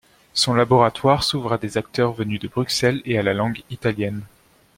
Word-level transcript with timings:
Son 0.33 0.55
laboratoire 0.55 1.21
s'ouvre 1.23 1.53
à 1.53 1.57
des 1.59 1.77
acteurs 1.77 2.11
venus 2.13 2.39
de 2.39 2.47
Bruxelles 2.47 3.03
et 3.05 3.19
à 3.19 3.21
la 3.21 3.35
langue 3.35 3.61
italienne. 3.69 4.23